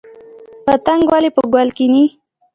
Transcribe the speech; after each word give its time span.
پتنګ 0.65 1.03
ولې 1.11 1.29
په 1.35 1.41
ګل 1.53 1.69
کیني؟ 1.77 2.03